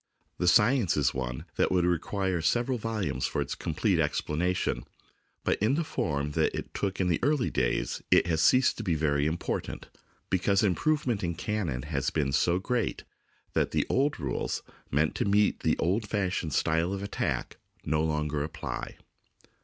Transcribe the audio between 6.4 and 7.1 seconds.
it took in